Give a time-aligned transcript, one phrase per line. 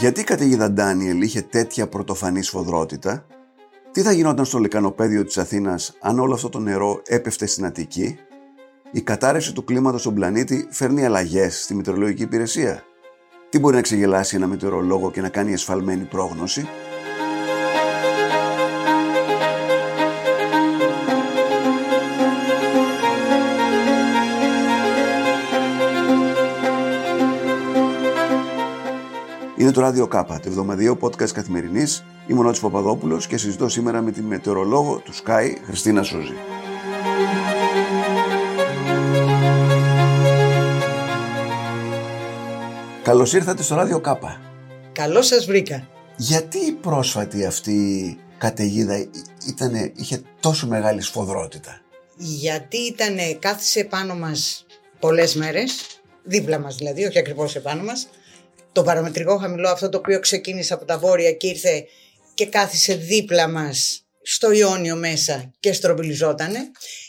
[0.00, 3.26] Γιατί η καταιγίδα Ντάνιελ είχε τέτοια πρωτοφανή σφοδρότητα,
[3.92, 8.18] τι θα γινόταν στο λεκανοπέδιο της Αθήνας αν όλο αυτό το νερό έπεφτε στην Αττική,
[8.90, 12.82] η κατάρρευση του κλίματος στον πλανήτη φέρνει αλλαγές στη μετεωρολογική υπηρεσία.
[13.48, 16.68] Τι μπορεί να ξεγελάσει ένα μετεωρολόγο και να κάνει εσφαλμένη πρόγνωση;
[29.70, 32.04] Είναι το ράδιο Κάπα, το εβδομαδιαίο podcast καθημερινής.
[32.26, 36.34] Είμαι ο Νότσος Παπαδόπουλος και συζητώ σήμερα με τη μετεωρολόγο του Sky, Χριστίνα Σούζη.
[43.02, 44.40] Καλώς ήρθατε στο ράδιο Κάπα.
[44.92, 45.88] Καλώς σας βρήκα.
[46.16, 49.06] Γιατί η πρόσφατη αυτή καταιγίδα
[49.48, 51.80] ήτανε, είχε τόσο μεγάλη σφοδρότητα;
[52.16, 54.66] Γιατί ήταν, κάθισε πάνω μας
[54.98, 55.86] πολλές μέρες,
[56.24, 58.08] δίπλα μας δηλαδή, όχι ακριβώς επάνω μας,
[58.72, 61.84] το παραμετρικό χαμηλό αυτό το οποίο ξεκίνησε από τα βόρεια και ήρθε
[62.34, 66.58] και κάθισε δίπλα μας στο Ιόνιο μέσα και στροβιλιζότανε.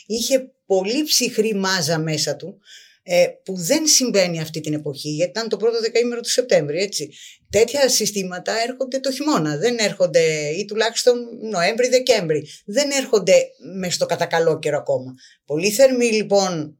[0.06, 2.60] Είχε πολύ ψυχρή μάζα μέσα του
[3.02, 7.10] ε, που δεν συμβαίνει αυτή την εποχή γιατί ήταν το πρώτο δεκαήμερο του Σεπτέμβρη έτσι.
[7.50, 11.14] Τέτοια συστήματα έρχονται το χειμώνα, δεν έρχονται ή τουλάχιστον
[11.50, 12.46] Νοέμβρη-Δεκέμβρη.
[12.64, 13.34] Δεν έρχονται
[13.78, 15.14] μες στο κατακαλό καιρό ακόμα.
[15.46, 16.78] Πολύ θερμή λοιπόν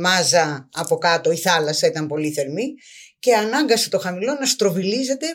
[0.00, 2.74] μάζα από κάτω, η θάλασσα ήταν πολύ θερμή
[3.22, 5.26] και ανάγκασε το χαμηλό να στροβιλίζεται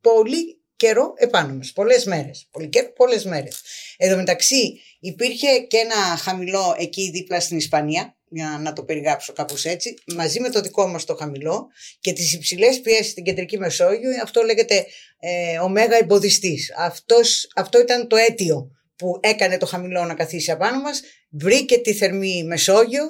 [0.00, 3.62] πολύ καιρό επάνω μας, πολλές μέρες, πολύ καιρό, πολλές μέρες.
[3.96, 9.64] Εδώ μεταξύ υπήρχε και ένα χαμηλό εκεί δίπλα στην Ισπανία, για να το περιγράψω κάπως
[9.64, 11.66] έτσι, μαζί με το δικό μας το χαμηλό
[12.00, 14.86] και τις υψηλές πιέσεις στην κεντρική Μεσόγειο, αυτό λέγεται
[15.20, 16.74] ε, ωμέγα εμποδιστής.
[16.78, 21.94] Αυτός, αυτό ήταν το αίτιο που έκανε το χαμηλό να καθίσει απάνω μας, βρήκε τη
[21.94, 23.04] θερμή Μεσόγειο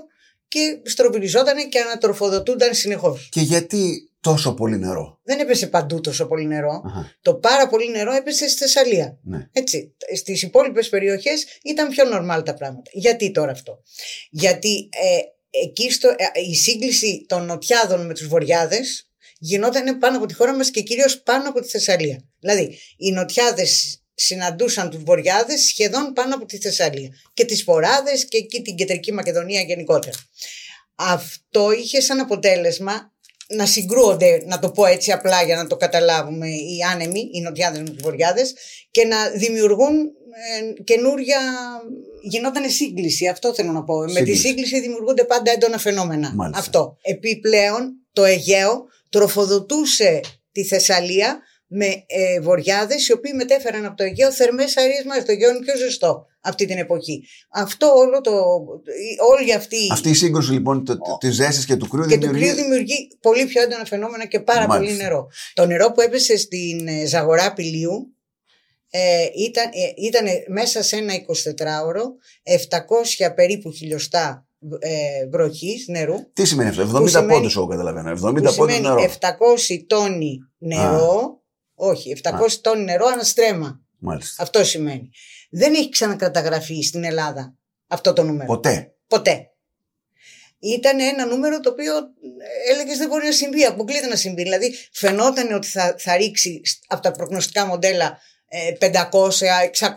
[0.48, 3.28] και στροβιλιζόταν και ανατροφοδοτούνταν συνεχώς.
[3.30, 5.20] Και γιατί τόσο πολύ νερό.
[5.22, 6.82] Δεν έπεσε παντού τόσο πολύ νερό.
[7.20, 9.18] Το πάρα πολύ νερό έπεσε στη Θεσσαλία.
[9.22, 9.48] Ναι.
[9.52, 9.94] Έτσι.
[10.16, 12.90] Στις υπόλοιπες περιοχές ήταν πιο νορμάλ τα πράγματα.
[12.92, 13.82] Γιατί τώρα αυτό;
[14.30, 15.18] Γιατί ε,
[15.64, 20.54] εκεί στο, ε, η σύγκληση των νοτιάδων με τους βορειάδες γινόταν πάνω από τη χώρα
[20.54, 22.24] μας και κυρίως πάνω από τη Θεσσαλία.
[22.40, 28.36] Δηλαδή οι νοτιάδες συναντούσαν τους βορειάδες σχεδόν πάνω από τη Θεσσαλία και τις Βοράδες και
[28.36, 30.16] εκεί την κεντρική Μακεδονία γενικότερα.
[30.94, 33.14] Αυτό είχε σαν αποτέλεσμα
[33.48, 37.78] να συγκρούονται, να το πω έτσι απλά για να το καταλάβουμε, οι άνεμοι, οι νοτιάδες
[37.78, 38.54] με τους βορειάδες
[38.90, 41.38] και να δημιουργούν ε, καινούρια,
[42.22, 43.98] γινόταν σύγκληση, αυτό θέλω να πω.
[43.98, 46.32] Με τη σύγκληση δημιουργούνται πάντα έντονα φαινόμενα.
[46.34, 46.60] Μάλιστα.
[46.60, 46.96] Αυτό.
[47.02, 50.20] Επιπλέον το Αιγαίο τροφοδοτούσε
[50.52, 55.24] τη Θεσσαλία με ε, βορειάδες οι οποίοι μετέφεραν από το Αιγαίο θερμές αερίες μας.
[55.24, 57.24] Το Αιγαίο είναι πιο ζεστό αυτή την εποχή.
[57.52, 58.32] Αυτό όλο το,
[59.38, 59.76] όλη αυτή...
[59.92, 62.40] Αυτή η σύγκρουση λοιπόν το, της ζέστη και του κρύου και δημιουργεί...
[62.48, 64.78] του κρύου δημιουργεί πολύ πιο έντονα φαινόμενα και πάρα Μάλιστα.
[64.94, 65.28] πολύ νερό.
[65.54, 68.10] Το νερό που έπεσε στην ε, Ζαγορά Πηλίου
[68.90, 72.02] ε, ήταν, ε, ήταν μέσα σε ένα 24ωρο
[73.28, 74.46] 700 περίπου χιλιοστά
[74.78, 76.32] ε, βροχής νερού.
[76.32, 79.02] Τι σημαίνει αυτό, 70 Που σημαίνει- πόντους εγώ καταλαβαίνω, 70 που πόντους σημαίνει νερό.
[79.20, 81.40] 700 τόνοι νερό,
[81.74, 82.30] όχι, 700
[82.60, 83.80] τόνοι νερό αναστρέμα.
[83.98, 84.42] Μάλιστα.
[84.42, 85.10] Αυτό σημαίνει.
[85.50, 88.46] Δεν έχει ξανακαταγραφεί στην Ελλάδα αυτό το νούμερο.
[88.46, 88.94] Ποτέ.
[89.06, 89.50] Ποτέ.
[90.58, 91.92] Ήταν ένα νούμερο το οποίο
[92.72, 94.42] έλεγες δεν μπορεί να συμβεί, αποκλείται να συμβεί.
[94.42, 98.18] Δηλαδή φαινόταν ότι θα, θα ρίξει από τα προγνωστικά μοντέλα
[98.48, 98.92] ε, 500,
[99.78, 99.92] 600.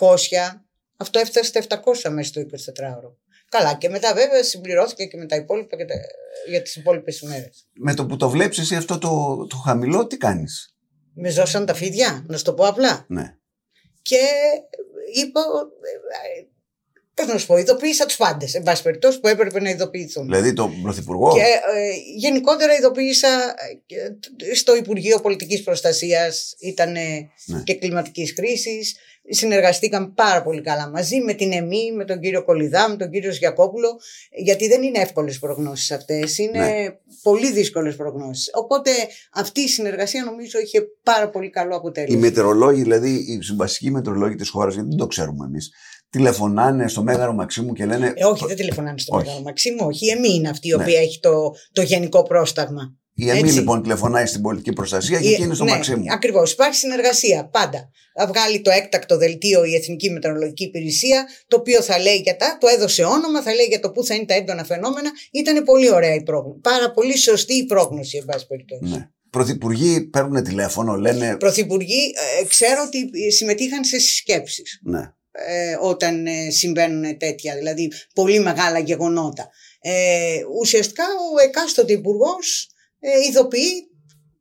[0.97, 3.11] Αυτό έφτασε στα 700 μέσα στο 24ωρο.
[3.49, 5.93] Καλά, και μετά βέβαια συμπληρώθηκε και με τα υπόλοιπα και τα,
[6.49, 7.67] για τις υπόλοιπες ημέρες.
[7.73, 10.75] Με το που το βλέπεις εσύ αυτό το, το χαμηλό, τι κάνεις;
[11.13, 13.05] Με ζώσαν τα φίδια, να σου το πω απλά.
[13.07, 13.37] Ναι.
[14.01, 14.19] Και
[15.13, 15.41] είπα,
[17.13, 20.25] πώς να σου πω, ειδοποίησα τους πάντες, εν πάση περιπτώσει, που έπρεπε να ειδοποιηθούν.
[20.25, 23.97] Δηλαδή τον Πρωθυπουργό; Και ε, γενικότερα ειδοποίησα ε, και
[24.55, 27.63] στο Υπουργείο Πολιτικής Προστασίας, ήταν Ναι.
[27.63, 28.95] και κλιματικής κρίσης.
[29.31, 33.31] Συνεργαστήκαν πάρα πολύ καλά μαζί με την ΕΜΗ, με τον κύριο Κολυδά, με τον κύριο
[33.31, 33.99] Γιακόπουλο,
[34.43, 36.87] γιατί δεν είναι εύκολες προγνώσεις αυτές, είναι Ναι.
[37.21, 38.49] πολύ δύσκολες προγνώσεις.
[38.53, 38.91] Οπότε
[39.33, 42.19] αυτή η συνεργασία νομίζω είχε πάρα πολύ καλό Οι αποτέλεσμα.
[42.19, 45.71] μετεωρολόγοι, δηλαδή οι συμπασικοί μετεωρολόγοι της χώρας, γιατί δεν το ξέρουμε εμείς,
[46.09, 48.13] τηλεφωνάνε στο Μέγαρο Μαξίμου και λένε.
[48.15, 49.25] Ε, όχι, δεν τηλεφωνάνε στο Όχι.
[49.25, 50.05] Μεγάλο Μαξίμου, όχι.
[50.05, 50.83] Η ΕΜΗ είναι αυτή η Ναι.
[50.83, 52.93] οποία έχει το, το γενικό πρόσταγμα.
[53.19, 53.53] Η ΕΜΗ έτσι.
[53.53, 56.03] λοιπόν τηλεφωνάει στην πολιτική προστασία και Η- εκεί είναι στο ναι, Μαξίμου.
[56.11, 56.51] Ακριβώς.
[56.51, 57.89] Υπάρχει συνεργασία πάντα.
[58.19, 62.57] Θα βγάλει το έκτακτο δελτίο η Εθνική Μετεωρολογική Υπηρεσία, το οποίο θα λέει για τα,
[62.59, 65.11] το έδωσε όνομα, θα λέει για το πού θα είναι τα έντονα φαινόμενα.
[65.31, 66.59] Ήταν πολύ ωραία η πρόγνωση.
[66.61, 68.91] Πάρα πολύ σωστή η πρόγνωση, εν πάση περιπτώσει.
[68.93, 69.07] Ναι.
[69.29, 71.35] Πρωθυπουργοί παίρνουν τηλέφωνο, λένε.
[71.37, 74.99] Πρωθυπουργοί, ε, ξέρω ότι συμμετείχαν σε συσκέψεις Ναι.
[75.31, 79.49] ε, όταν ε, συμβαίνουν τέτοια, δηλαδή πολύ μεγάλα γεγονότα.
[79.81, 79.91] Ε,
[80.61, 82.68] ουσιαστικά ο εκάστοτε υπουργός
[82.99, 83.87] ε, ειδοποιεί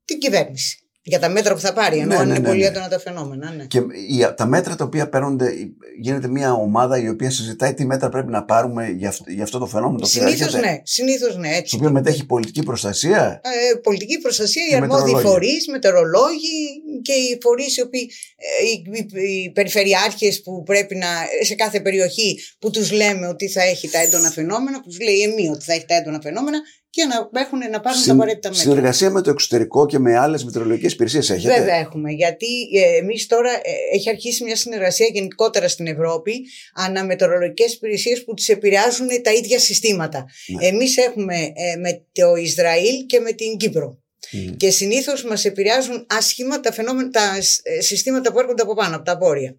[0.05, 0.83] την κυβέρνηση.
[1.03, 2.67] Για τα μέτρα που θα πάρει, ενώ Ναι, αν ναι, είναι ναι, πολύ ναι.
[2.67, 3.51] έντονα τα φαινόμενα.
[3.53, 3.65] Ναι.
[3.65, 5.53] Και η- τα μέτρα τα οποία παίρνονται,
[6.01, 9.59] γίνεται μια ομάδα η οποία συζητάει τι μέτρα πρέπει να πάρουμε για, αυτ- για αυτό
[9.59, 10.71] το φαινόμενο το οποίο Συνήθως έρχεται.
[10.73, 11.67] ναι, συνήθως ναι, έτσι.
[11.67, 13.41] Στο οποίο μετέχει πολιτική προστασία.
[13.45, 15.29] Ε, πολιτική προστασία, οι Και αρμόδιοι μετεωρολόγοι.
[15.29, 16.59] φορείς, μετεωρολόγοι
[17.03, 18.83] και οι φορείς οι οποίοι, ε, οι,
[19.23, 21.07] οι, οι περιφερειάρχες που πρέπει να,
[21.45, 25.21] σε κάθε περιοχή που τους λέμε ότι θα έχει τα έντονα φαινόμενα, που τους λέει
[25.21, 26.59] εμεί ότι θα έχει τα έντονα φαινόμενα
[26.99, 28.63] και να, έχουν, να πάρουν τα Συν- απαραίτητα μέτρα.
[28.65, 33.27] συνεργασία με το εξωτερικό και με άλλες μετεωρολογικές υπηρεσίες έχετε; Βέβαια έχουμε, γιατί ε, εμείς
[33.27, 36.33] τώρα ε, έχει αρχίσει μια συνεργασία γενικότερα στην Ευρώπη
[36.75, 40.25] αναμετεωρολογικές υπηρεσίες που τις επηρεάζουν τα ίδια συστήματα.
[40.47, 40.67] Ναι.
[40.67, 43.99] Εμείς έχουμε ε, με το Ισραήλ και με την Κύπρο.
[44.33, 44.57] Μμ.
[44.57, 49.05] Και συνήθως μας επηρεάζουν άσχημα τα, φαινόμενα, τα ε, συστήματα που έρχονται από πάνω, από
[49.05, 49.57] τα βόρεια.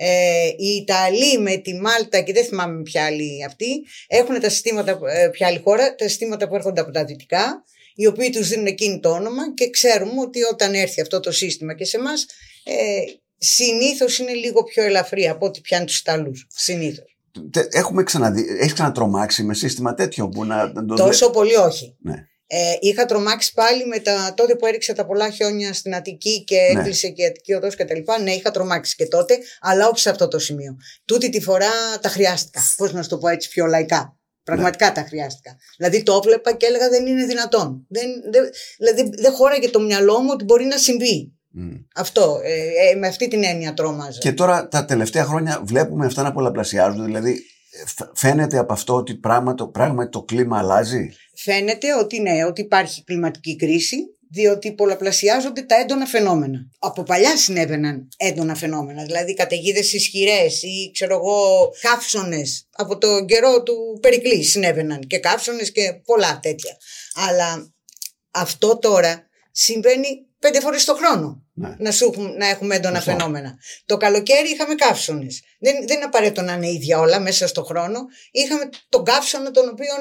[0.00, 3.66] Ε, οι Ιταλοί με τη Μάλτα και δεν θυμάμαι ποια άλλη αυτή
[4.06, 7.64] έχουν τα συστήματα, ε, ποια άλλη χώρα, τα συστήματα που έρχονται από τα δυτικά
[7.94, 11.74] οι οποίοι τους δίνουν εκείνη το όνομα και ξέρουμε ότι όταν έρθει αυτό το σύστημα
[11.74, 12.26] και σε εμάς,
[12.64, 12.74] ε,
[13.38, 16.46] συνήθως είναι λίγο πιο ελαφρύ από ό,τι πιάνει τους Ιταλούς.
[16.48, 17.16] Συνήθως.
[17.50, 21.96] Τε- Έχουμε ξαναδεί, έχεις ξανατρομάξει με σύστημα τέτοιο που να, να το Τόσο πολύ όχι.
[22.00, 22.14] Ναι.
[22.50, 26.56] Ε, είχα τρομάξει πάλι με τα, τότε που έριξε τα πολλά χιόνια στην Αττική και
[26.74, 26.80] Ναι.
[26.80, 28.20] έκλεισε και η Αττική οδός και τα λοιπά.
[28.20, 30.76] Ναι, είχα τρομάξει και τότε, αλλά όχι σε αυτό το σημείο.
[31.04, 32.60] Τούτη τη φορά τα χρειάστηκα.
[32.76, 34.16] Πώς να σου το πω έτσι πιο λαϊκά.
[34.42, 35.56] Πραγματικά τα χρειάστηκα.
[35.76, 37.86] Δηλαδή το έβλεπα και έλεγα δεν είναι δυνατόν.
[37.88, 41.32] Δεν, δεν, δηλαδή δεν χώραγε το μυαλό μου ότι μπορεί να συμβεί.
[41.50, 41.70] Μμ.
[41.94, 42.40] Αυτό.
[42.44, 44.18] Ε, ε, με αυτή την έννοια τρόμαζα.
[44.18, 47.04] Και τώρα τα τελευταία χρόνια βλέπουμε αυτά να πολλαπλασιάζονται.
[47.04, 51.08] Δηλαδή ε, φ- φαίνεται από αυτό ότι πράγματι, πράγματι το κλίμα αλλάζει;
[51.40, 53.96] Φαίνεται ότι ναι, ότι υπάρχει κλιματική κρίση,
[54.30, 56.58] διότι πολλαπλασιάζονται τα έντονα φαινόμενα.
[56.78, 62.68] Από παλιά συνέβαιναν έντονα φαινόμενα, δηλαδή καταιγίδες ισχυρές ή ξέρω εγώ καύσονες.
[62.70, 66.76] Από το καιρό του Περικλή συνέβαιναν και καύσονες και πολλά τέτοια.
[67.14, 67.72] Αλλά
[68.30, 71.74] αυτό τώρα συμβαίνει πέντε φορές το χρόνο Ναι.
[71.78, 73.10] να, σου, έχουν- να έχουμε έντονα Σωστό.
[73.10, 73.58] φαινόμενα.
[73.86, 75.42] Το καλοκαίρι είχαμε καύσονες.
[75.60, 78.00] Δεν, δεν είναι απαραίτητο να είναι ίδια όλα μέσα στο χρόνο.
[78.30, 79.92] Είχαμε τον καύσωνα τον οποίο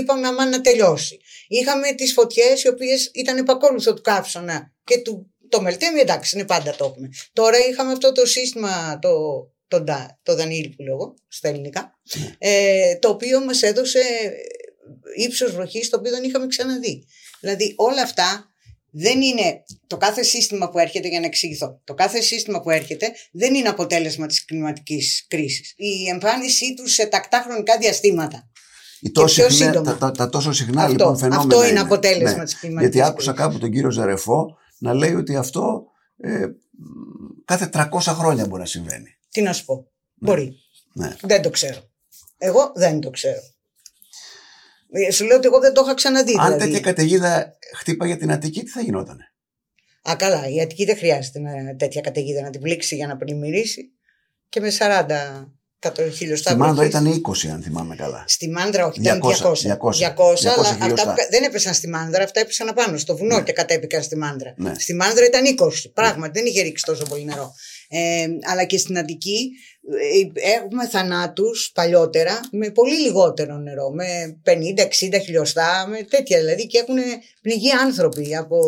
[0.00, 1.20] είπαμε αμά να τελειώσει.
[1.48, 6.46] Είχαμε τις φωτιές οι οποίες ήταν επακόλουθο του καύσωνα και του, το μελτέμι εντάξει είναι
[6.46, 7.08] πάντα το έχουμε.
[7.32, 9.10] Τώρα είχαμε αυτό το σύστημα το,
[9.68, 11.98] το, Ντα- το Δανίλη που λέω εγώ, στα ελληνικά
[12.38, 14.00] ε, το οποίο μας έδωσε
[15.16, 17.06] ύψος βροχής το οποίο δεν είχαμε ξαναδεί.
[17.40, 18.48] Δηλαδή όλα αυτά
[18.96, 21.80] δεν είναι το κάθε σύστημα που έρχεται για να εξηγηθώ.
[21.84, 25.72] Το κάθε σύστημα που έρχεται δεν είναι αποτέλεσμα της κλιματικής κρίσης.
[25.76, 28.48] Η εμφάνισή του σε τακτά χρονικά διαστήματα.
[29.00, 29.90] Οι τόσο πιο συχνά- σύντομα.
[29.98, 31.54] τα, τα, τα τόσο συχνά Αυτό- λοιπόν φαινόμενα.
[31.54, 32.44] αυτό είναι αποτέλεσμα Ναι.
[32.44, 33.46] της κλιματικής Γιατί άκουσα κρίσης.
[33.46, 35.84] κάπου τον κύριο Ζαρεφό να λέει ότι αυτό
[36.16, 36.46] ε,
[37.44, 39.08] κάθε 300 χρόνια μπορεί να συμβαίνει.
[39.30, 39.90] Τι να σου πω.
[40.14, 40.52] Μπορεί.
[40.92, 41.16] Ναι.
[41.20, 41.78] Δεν το ξέρω.
[42.38, 43.40] Εγώ δεν το ξέρω.
[44.96, 46.34] Ε, Σου λέω ότι εγώ δεν το είχα ξαναδεί.
[46.38, 46.64] Αν δηλαδή.
[46.64, 49.18] τέτοια καταιγίδα χτύπαγε την Αττική, τι θα γινόταν.
[50.10, 50.48] Α, καλά.
[50.48, 53.82] Η Αττική δεν χρειάζεται να, τέτοια καταιγίδα να την πλήξει για να πλημμυρίσει.
[54.48, 55.48] Και με 40
[55.78, 57.00] κατο- χιλιοστά Στη Μάνδρα βροχής.
[57.00, 58.24] ήταν 20, αν θυμάμαι καλά.
[58.26, 59.98] Στη Μάνδρα, όχι, ήταν 200, 200.
[59.98, 61.10] 200, αλλά 200 αυτά χιλιοστά.
[61.10, 63.42] που κα- δεν έπεσαν στη Μάνδρα, αυτά έπεσαν απάνω στο βουνό Ναι.
[63.42, 64.54] και κατέπηκαν στη Μάνδρα.
[64.56, 64.72] Ναι.
[64.78, 65.90] Στη Μάνδρα ήταν 20.
[65.94, 67.54] Πράγματι, δεν είχε ρίξει τόσο πολύ νερό.
[67.88, 69.50] Ε, αλλά και στην Αττική
[70.02, 76.78] ε, έχουμε θανάτους παλιότερα με πολύ λιγότερο νερό, με 50-60 χιλιοστά, με τέτοια δηλαδή και
[76.78, 76.96] έχουν
[77.42, 78.36] πνιγεί άνθρωποι.
[78.36, 78.58] Από...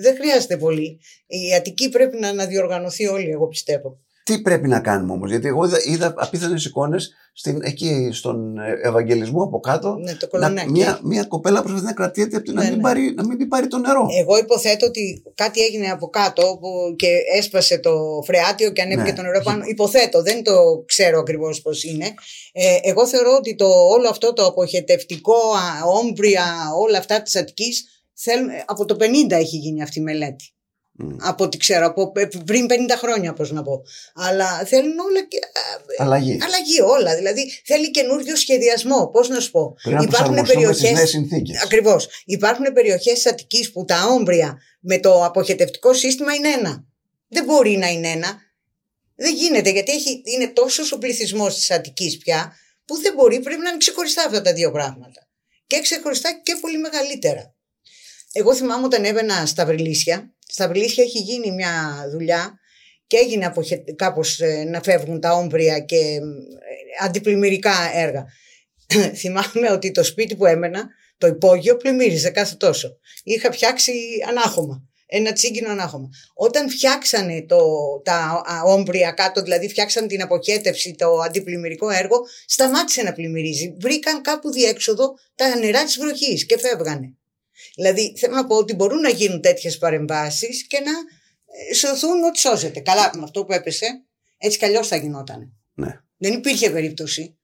[0.00, 1.00] Δεν χρειάζεται πολύ.
[1.26, 3.98] Η Αττική πρέπει να αναδιοργανωθεί όλη, εγώ πιστεύω.
[4.24, 7.12] Τι πρέπει να κάνουμε όμως, Γιατί εγώ είδα, είδα απίθανες εικόνες
[7.60, 9.94] εκεί στον ε, Ευαγγελισμό από κάτω.
[9.94, 10.70] Ναι, το να, κολονάκι.
[10.70, 12.82] μια, μια κοπέλα προσπαθεί να κρατιέται από το να, Ναι, μην ναι.
[12.82, 14.06] πάρει, να μην την πάρει το νερό.
[14.20, 19.16] Εγώ υποθέτω ότι κάτι έγινε από κάτω που και έσπασε το φρεάτιο και ανέβηκε Ναι.
[19.16, 19.62] το νερό πάνω.
[19.66, 22.14] Υποθέτω, δεν το ξέρω ακριβώς πώς είναι.
[22.52, 26.44] Ε, εγώ θεωρώ ότι το, όλο αυτό το αποχετευτικό, α, όμπρια,
[26.78, 27.84] όλα αυτά της Αττικής,
[28.66, 30.48] από το 50 έχει γίνει αυτή η μελέτη.
[30.96, 31.16] Μμ.
[31.20, 33.82] Από ό,τι ξέρω, από ε, πριν 50 χρόνια, πώς να πω.
[34.14, 35.38] Αλλά θέλουν όλα και.
[35.98, 36.38] α, Αλλαγή.
[36.42, 37.16] Αλλαγή όλα.
[37.16, 39.08] Δηλαδή θέλει καινούριο σχεδιασμό.
[39.08, 39.76] Πώς να σου πω.
[39.82, 41.62] Πρέπει να προσαρμοστούμε στις νέες συνθήκες.
[41.62, 42.08] Ακριβώς.
[42.24, 46.84] Υπάρχουν περιοχές τη Αττικής που τα όμπρια με το αποχετευτικό σύστημα είναι ένα.
[47.28, 48.38] Δεν μπορεί να είναι ένα.
[49.16, 52.52] Δεν γίνεται γιατί έχει, είναι τόσος ο πληθυσμός της Αττικής πια
[52.84, 55.28] που δεν μπορεί, πρέπει να είναι ξεχωριστά αυτά τα δύο πράγματα.
[55.66, 57.54] Και ξεχωριστά και πολύ μεγαλύτερα.
[58.32, 60.33] Εγώ θυμάμαι όταν έβαινα στα Βρυλίσια.
[60.54, 62.58] Στα Βρυλίσια έχει γίνει μια δουλειά
[63.06, 63.84] και έγινε αποχε...
[63.96, 68.24] κάπως ε, να φεύγουν τα όμπρια και ε, αντιπλημμυρικά έργα.
[69.20, 70.86] Θυμάμαι ότι το σπίτι που έμενα,
[71.18, 72.98] το υπόγειο, πλημμύριζε κάθε τόσο.
[73.22, 73.92] Είχα φτιάξει
[74.28, 74.82] ανάχωμα.
[75.06, 76.08] Ένα τσίγκινο ανάχωμα.
[76.34, 77.58] Όταν φτιάξανε το,
[78.04, 83.76] τα α, όμπρια κάτω, δηλαδή φτιάξαν την αποχέτευση, το αντιπλημμυρικό έργο, σταμάτησε να πλημμυρίζει.
[83.80, 87.14] Βρήκαν κάπου διέξοδο τα νερά της βροχής και φεύγανε.
[87.76, 90.90] Δηλαδή θέλω να πω ότι μπορούν να γίνουν τέτοιες παρεμβάσεις και να
[91.70, 92.80] ε, σωθούν ό,τι σώζεται.
[92.80, 93.86] Καλά, με αυτό που έπεσε,
[94.38, 95.52] έτσι κι αλλιώς θα γινόταν.
[95.74, 96.00] Ναι.
[96.16, 97.38] Δεν υπήρχε περίπτωση.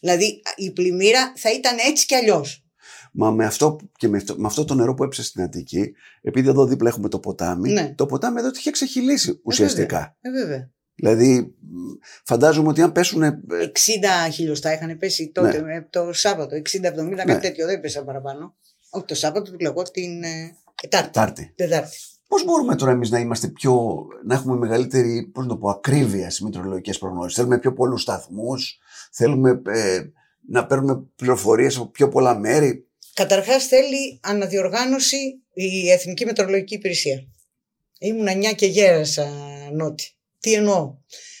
[0.00, 2.64] Δηλαδή η πλημμύρα θα ήταν έτσι κι αλλιώς.
[3.12, 5.92] Μα με αυτό, και με αυτό, με αυτό το νερό που έπεσε στην Αττική,
[6.22, 7.94] επειδή εδώ δίπλα έχουμε το ποτάμι, Ναι.
[7.96, 10.16] το ποτάμι εδώ το είχε ξεχυλήσει ουσιαστικά.
[10.20, 10.70] Ε, βέβαια.
[10.94, 11.76] δηλαδή, μ,
[12.24, 13.22] φαντάζομαι ότι αν πέσουν.
[13.22, 16.56] 60 χιλιοστά είχαν πέσει τότε ε, το Σάββατο.
[16.56, 16.60] 60-70,
[17.16, 17.38] κάτι Ναι.
[17.38, 18.56] τέτοιο δεν πέσα παραπάνω.
[18.94, 21.10] Όχι το Σάββατο, το λέγω την ε, Τετάρτη.
[21.10, 21.52] Τάρτη.
[21.54, 21.96] Τετάρτη.
[22.28, 23.96] Πώς μπορούμε τώρα εμείς να είμαστε πιο.
[24.24, 28.78] να έχουμε μεγαλύτερη πώς να το πω, ακρίβεια στις μετρολογικές προγνώσεις; Θέλουμε πιο πολλούς σταθμούς,
[29.12, 30.00] θέλουμε ε,
[30.48, 35.16] να παίρνουμε πληροφορίες από πιο πολλά μέρη; Καταρχάς θέλει αναδιοργάνωση
[35.52, 37.26] η Εθνική Μετεωρολογική Υπηρεσία.
[37.98, 39.28] Ήμουν 9 και γέρασα
[39.72, 40.04] νότι.
[40.40, 40.94] Τι εννοώ;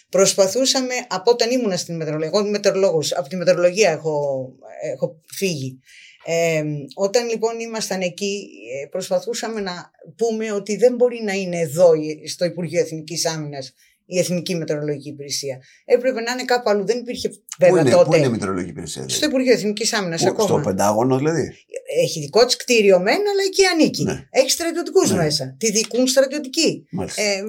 [0.08, 4.48] Προσπαθούσαμε από όταν ήμουν στην μετεωρολογία, εγώ είμαι μετεωρολόγος, από τη μετεωρολογία έχω,
[4.92, 5.78] έχω φύγει.
[6.24, 6.62] Ε,
[6.94, 8.48] όταν λοιπόν ήμασταν εκεί
[8.82, 13.74] ε, προσπαθούσαμε να πούμε ότι δεν μπορεί να είναι εδώ η- στο Υπουργείο Εθνικής Άμυνας
[14.06, 15.62] η Εθνική Μετεωρολογική Υπηρεσία.
[15.84, 16.84] Έπρεπε να είναι κάπου αλλού.
[16.84, 18.04] Δεν υπήρχε Πού βέβαια είναι, τότε.
[18.04, 21.52] πού είναι η μετρολογική υπηρεσία, δηλαδή; Στο Υπουργείο Εθνικής Άμυνας Πού, ακόμα στο Πεντάγωνο, δηλαδή;
[22.02, 24.02] έχει δικό της κτίριο μεν, αλλά εκεί ανήκει.
[24.02, 24.26] Ναι.
[24.30, 25.16] Έχει στρατιωτικούς Ναι.
[25.16, 25.56] μέσα.
[25.58, 26.86] Τη δικούν στρατιωτικοί.
[26.90, 27.22] Μάλιστα.
[27.22, 27.42] Ε, ε,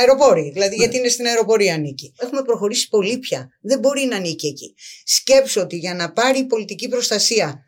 [0.00, 0.82] αεροπόροι, δηλαδή Ναι.
[0.82, 2.12] γιατί είναι στην αεροπορία ανήκει.
[2.22, 3.48] Έχουμε προχωρήσει πολύ πια.
[3.60, 4.74] Δεν μπορεί να ανήκει εκεί.
[5.04, 7.64] Σκέψω ότι για να πάρει η πολιτική προστασία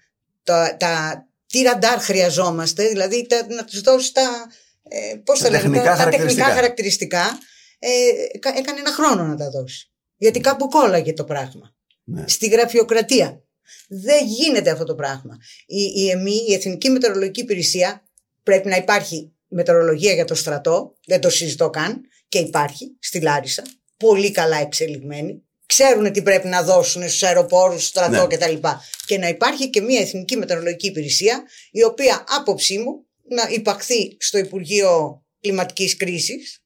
[0.48, 4.46] τα, τα, τι ραντάρ χρειαζόμαστε, δηλαδή τα, να τους δώσει τα,
[4.88, 6.54] ε, πώς Τα τα, λένε, τεχνικά τα, τα τεχνικά χαρακτηριστικά.
[6.54, 7.38] χαρακτηριστικά,
[7.78, 9.90] ε, κα- έκανε ένα χρόνο να τα δώσει.
[10.16, 11.74] Γιατί κάπου κόλλαγε το πράγμα
[12.04, 12.24] Ναι.
[12.28, 13.42] στη γραφειοκρατία.
[13.88, 15.36] Δεν γίνεται αυτό το πράγμα.
[15.66, 18.08] Η, η ΕΜΗ, η Εθνική Μετεωρολογική Υπηρεσία,
[18.42, 23.62] πρέπει να υπάρχει μετεωρολογία για το στρατό, δεν το συζητώ καν, και υπάρχει στη Λάρισα,
[23.96, 25.42] πολύ καλά εξελιγμένη.
[25.68, 28.36] Ξέρουν τι πρέπει να δώσουν στους αεροπόρους, στο στρατό Ναι.
[28.36, 28.68] κτλ.
[29.06, 34.38] Και να υπάρχει και μια Εθνική Μετεωρολογική Υπηρεσία, η οποία άποψή μου να υπαχθεί στο
[34.38, 36.62] Υπουργείο Κλιματικής Κρίσης,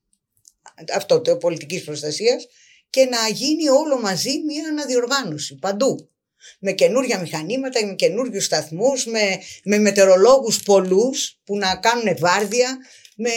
[0.95, 2.47] αυτό το πολιτικής προστασίας,
[2.91, 6.11] και να γίνει όλο μαζί μια αναδιοργάνωση παντού.
[6.59, 9.21] Με καινούργια μηχανήματα, με καινούριους σταθμούς, με,
[9.65, 12.79] με μετεωρολόγους πολλούς που να κάνουν βάρδια,
[13.17, 13.31] με,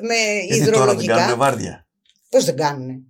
[0.00, 1.36] με Γιατί τώρα δεν κάνουν υδρολογικά.
[1.36, 1.86] βάρδια;
[2.28, 3.07] Πώς δεν κάνουν.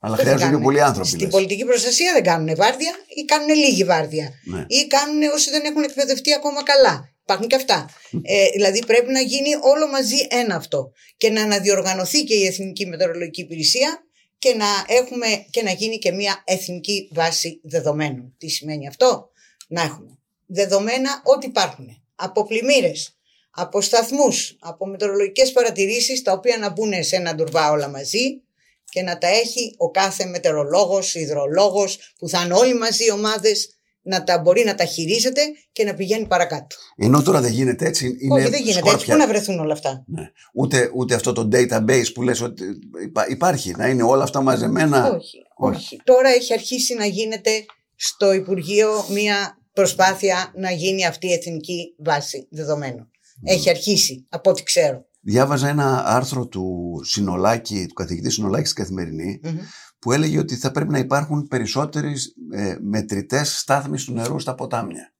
[0.00, 0.64] Αλλά Πώς δεν χρειάζονται και κάνουνε.
[0.64, 1.08] πολλοί άνθρωποι.
[1.08, 1.30] Στην λες.
[1.30, 4.32] πολιτική προστασία δεν κάνουν βάρδια ή κάνουν λίγη βάρδια.
[4.44, 4.64] Ναι.
[4.68, 7.12] Ή κάνουν όσοι δεν έχουν εκπαιδευτεί ακόμα καλά.
[7.22, 7.90] Υπάρχουν και αυτά.
[8.22, 10.92] Ε, δηλαδή πρέπει να γίνει όλο μαζί ένα αυτό.
[11.16, 14.02] Και να αναδιοργανωθεί και η Εθνική Μετεωρολογική Υπηρεσία
[14.38, 18.34] και να, έχουμε, και να γίνει και μια εθνική βάση δεδομένων.
[18.38, 19.30] Τι σημαίνει αυτό;
[19.68, 22.02] Να έχουμε δεδομένα ό,τι υπάρχουν.
[22.14, 23.18] Από πλημμύρες,
[23.50, 28.42] από σταθμούς, από μετεωρολογικές παρατηρήσεις τα οποία να μπουν σε ένα ντουρβά όλα μαζί
[28.90, 33.72] και να τα έχει ο κάθε μετεωρολόγος, υδρολόγος που θα είναι όλοι μαζί οι ομάδες
[34.02, 35.40] να τα μπορεί να τα χειρίζεται
[35.72, 36.76] και να πηγαίνει παρακάτω.
[36.96, 38.16] Ενώ τώρα δεν γίνεται έτσι.
[38.20, 38.78] Είναι Όχι, δεν γίνεται.
[38.78, 39.14] Έτσι σκόρπια.
[39.14, 40.30] πού να βρεθούν όλα αυτά; Ναι.
[40.54, 42.64] Ούτε, ούτε αυτό το database που λες ότι
[43.02, 45.10] υπά- υπάρχει, να είναι όλα αυτά μαζεμένα.
[45.10, 46.00] Όχι, όχι.
[46.04, 47.64] Τώρα έχει αρχίσει να γίνεται
[47.94, 53.10] στο Υπουργείο μια προσπάθεια να γίνει αυτή η εθνική βάση δεδομένων.
[53.44, 55.06] Έχει αρχίσει, από ό,τι ξέρω.
[55.28, 59.58] Διάβαζα ένα άρθρο του Συνολάκη, του καθηγητή Συνολάκης στην Καθημερινή, Μμμ.
[59.98, 62.14] που έλεγε ότι θα πρέπει να υπάρχουν περισσότεροι
[62.52, 65.12] ε, μετρητές στάθμοι του νερού στα ποτάμια.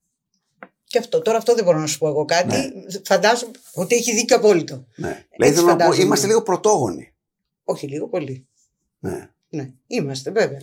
[0.84, 1.22] Και αυτό.
[1.22, 2.46] Τώρα αυτό δεν μπορώ να σου πω εγώ κάτι.
[2.46, 2.70] Ναι.
[3.04, 4.86] Φαντάζομαι ότι έχει δίκιο απόλυτο.
[4.96, 5.26] Ναι.
[5.36, 6.04] Δηλαδή θέλω να πω, φαντάζομαι.
[6.04, 7.14] είμαστε λίγο πρωτόγονοι.
[7.64, 8.46] Όχι λίγο, πολύ.
[8.98, 9.30] Ναι.
[9.48, 10.60] Ναι, είμαστε βέβαια.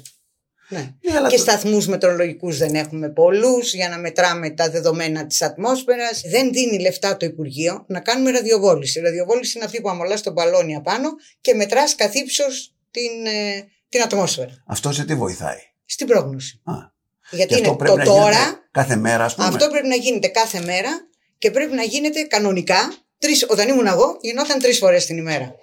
[0.70, 0.94] Ναι.
[1.02, 5.42] Ναι, αλλά Και το- σταθμούς μετρολογικούς δεν έχουμε πολλούς για να μετράμε τα δεδομένα της
[5.42, 6.22] ατμόσφαιρας.
[6.30, 9.00] Δεν δίνει λεφτά το Υπουργείο να κάνουμε ραδιοβόληση.
[9.00, 11.10] Η ραδιοβόληση είναι αυτή που αμολάς τον μπαλόνι απάνω
[11.42, 14.64] και μετράς καθ' ύψος την, ε, την ατμόσφαιρα.
[14.68, 16.62] Αυτό σε τι βοηθάει; Στην πρόγνωση.
[16.64, 16.74] Α,
[17.32, 19.88] Γιατί και αυτό είναι πρέπει το να τώρα, γίνεται κάθε μέρα, ας πούμε; αυτό πρέπει
[19.88, 20.90] να γίνεται κάθε μέρα
[21.38, 22.94] και πρέπει να γίνεται κανονικά.
[23.20, 25.56] Τρεις, όταν ήμουν εγώ, γινόταν τρεις φορές την ημέρα.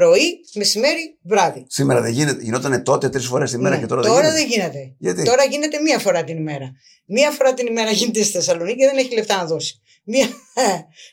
[0.00, 1.66] Πρωί, μεσημέρι, βράδυ.
[1.68, 2.42] Σήμερα δεν γίνεται.
[2.42, 3.80] Γινόταν τότε τρεις φορές τη μέρα Ναι.
[3.80, 4.70] και τώρα, τώρα δεν γίνεται.
[4.70, 4.94] δεν γίνεται.
[4.98, 6.70] Γιατί; Τώρα γίνεται μία φορά την ημέρα.
[7.06, 9.80] Μία φορά την ημέρα γίνεται στη Θεσσαλονίκη και δεν έχει λεφτά να δώσει.
[10.04, 10.26] Μία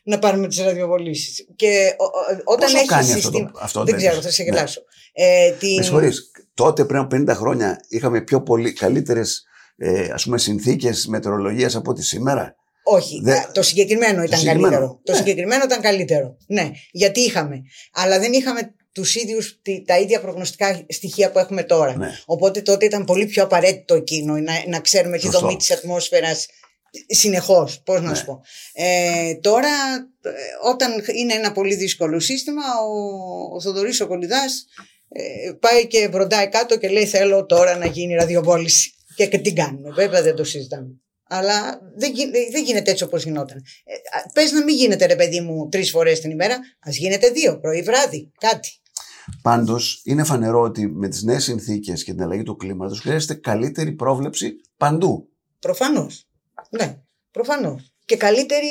[0.04, 1.46] να πάρουμε τις ραδιοβολήσεις.
[1.56, 4.26] Και ο- ο- όταν Πόσο έχεις κάνει αυτό συστήμα- το- αυτό δεν το ξέρω, έτος;
[4.26, 4.50] θα σε Ναι.
[4.50, 4.82] γελάσω.
[5.14, 5.76] Ε, την...
[5.76, 9.44] Με συγχωρείς, τότε πριν από 50 χρόνια είχαμε πιο πολύ καλύτερες
[9.78, 14.70] ε, ας πούμε συνθήκες μετεωρολογίας από ό,τι σήμερα; Όχι, Δεν- α, το συγκεκριμένο ήταν συγκεκριμένο.
[14.70, 15.00] καλύτερο.
[15.04, 15.18] Το Ναι.
[15.18, 16.38] συγκεκριμένο ήταν καλύτερο.
[16.48, 17.62] Ναι, γιατί είχαμε.
[17.94, 21.98] Αλλά δεν είχαμε τους ίδιους, τη- τα ίδια προγνωστικά στοιχεία που έχουμε τώρα.
[21.98, 22.10] Ναι.
[22.26, 25.40] Οπότε τότε ήταν πολύ πιο απαραίτητο εκείνο να, να ξέρουμε τη Σωστό.
[25.40, 26.46] δομή της ατμόσφαιρας
[27.08, 28.16] συνεχώς, πώς να Ναι.
[28.16, 28.42] σου πω.
[28.74, 29.68] Ε, τώρα,
[30.22, 30.30] ε,
[30.70, 34.66] όταν είναι ένα πολύ δύσκολο σύστημα, ο, ο Θοδωρής ο Κολυδάς
[35.10, 38.92] ε, πάει και βροντάει κάτω και λέει θέλω τώρα να γίνει ραδιοβόληση.
[39.16, 40.88] Και, και τι κάνουμε, βέβαια δεν το συζητάμε.
[41.36, 43.58] Αλλά δεν, γι- δεν γίνεται έτσι όπως γινόταν.
[43.58, 43.94] Ε,
[44.34, 47.82] Πες να μην γίνεται, ρε παιδί μου, τρεις φορές την ημέρα, ας γίνεται δύο, πρωί
[47.82, 48.70] βράδυ, κάτι.
[49.42, 53.92] Πάντως, είναι φανερό ότι με τις νέες συνθήκες και την αλλαγή του κλίματος χρειάζεται καλύτερη
[53.92, 55.30] πρόβλεψη παντού.
[55.60, 56.28] Προφανώς.
[56.70, 56.98] Ναι,
[57.32, 57.94] προφανώς.
[58.06, 58.68] Και καλύτερη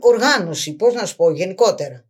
[0.00, 2.04] οργάνωση, πώς να σου πω, γενικότερα.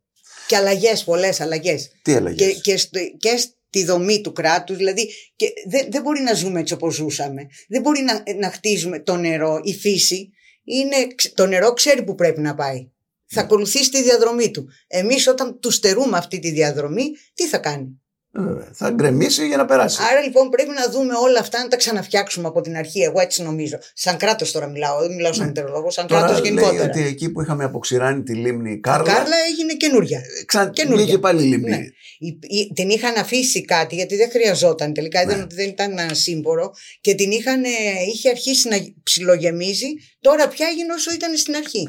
[0.47, 1.91] Και αλλαγές, πολλές αλλαγές.
[2.03, 3.37] Τι αλλαγές; Και, και, στο- και
[3.75, 7.47] στη δομή του κράτους, δηλαδή και δεν, δεν μπορεί να ζούμε έτσι όπως ζούσαμε.
[7.69, 10.31] Δεν μπορεί να, να χτίζουμε το νερό, η φύση.
[10.65, 12.91] Είναι, το νερό ξέρει που πρέπει να πάει.
[13.27, 14.69] Θα ακολουθήσει τη διαδρομή του.
[14.87, 17.05] Εμείς όταν του στερούμε αυτή τη διαδρομή,
[17.35, 18.03] τι θα κάνει;
[18.37, 18.41] Ε,
[18.73, 19.99] θα γκρεμίσει για να περάσει.
[20.11, 23.01] Άρα λοιπόν πρέπει να δούμε όλα αυτά να τα ξαναφτιάξουμε από την αρχή.
[23.01, 23.79] Εγώ έτσι νομίζω.
[23.95, 26.85] Σαν κράτος τώρα μιλάω, δεν μιλάω σαν μετεωρολόγο, σαν Τώρα κράτος λέει γενικότερα.
[26.85, 30.21] ότι εκεί που είχαμε αποξηράνει τη λίμνη Κάρλα, Κάρλα έγινε καινούρια.
[30.47, 30.71] ξα...
[30.71, 31.05] καινούργια.
[31.05, 31.69] βγήκε πάλι η λίμνη.
[31.71, 31.79] Ναι.
[32.19, 35.43] Η- η- την είχαν αφήσει κάτι γιατί δεν χρειαζόταν τελικά, είδαν Ναι.
[35.43, 37.69] ότι δεν ήταν ένα σύμπορο και την είχαν, ε,
[38.15, 39.87] είχε αρχίσει να ψιλογεμίζει.
[40.21, 41.89] Τώρα πια έγινε όσο ήταν στην αρχή.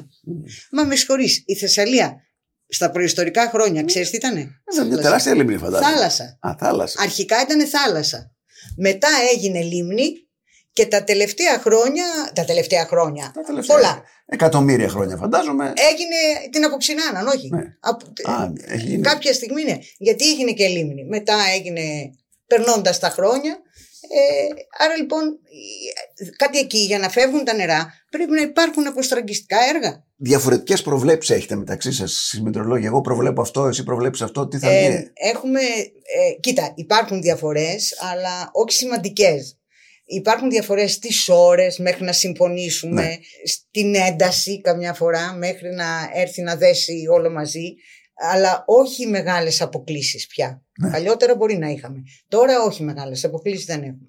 [0.72, 2.16] Μα με συγχωρείς, η Θεσσαλία
[2.68, 5.92] στα προϊστορικά χρόνια, ξέρεις τι ήτανε; Ήταν μια τεράστια λίμνη, φαντάζομαι.
[5.96, 6.38] Θάλασσα.
[6.40, 7.02] Α, θάλασσα.
[7.02, 8.32] Αρχικά ήταν θάλασσα.
[8.78, 10.12] Μετά έγινε λίμνη
[10.74, 15.74] και τα τελευταία χρόνια, τα τελευταία χρόνια, Τα τελευταία πολλά, Εκατομμύρια χρόνια, φαντάζομαι.
[15.92, 17.50] έγινε, την αποξηνάναν, όχι.
[17.54, 17.62] Ναι.
[17.80, 19.02] Από- Α, έχει γίνει.
[19.02, 19.78] Κάποια στιγμή ναι.
[19.98, 21.06] Γιατί έγινε και λίμνη.
[21.06, 21.82] Μετά έγινε
[22.48, 23.58] περνώντας τα χρόνια.
[24.10, 25.24] Ε, άρα λοιπόν
[26.16, 30.04] ε, κάτι εκεί για να φεύγουν τα νερά πρέπει να υπάρχουν αποστραγγιστικά έργα.
[30.18, 32.86] Διαφορετικές προβλέψεις έχετε μεταξύ σας, στι μετρολόγοι.
[32.86, 35.12] Εγώ προβλέπω αυτό, εσύ προβλέπει αυτό, τι θα Ε, βγει.
[35.14, 39.60] έχουμε, ε, κοίτα, υπάρχουν διαφορές αλλά όχι σημαντικές.
[40.08, 43.16] Υπάρχουν διαφορές στις ώρες μέχρι να συμφωνήσουμε, Ναι.
[43.44, 47.74] στην ένταση καμιά φορά μέχρι να έρθει να δέσει όλο μαζί,
[48.16, 50.62] αλλά όχι μεγάλες αποκλήσεις πια.
[50.80, 50.90] Ναι.
[50.92, 52.04] Παλιότερα μπορεί να είχαμε.
[52.28, 54.08] Τώρα όχι μεγάλες αποκλήσεις δεν έχουμε.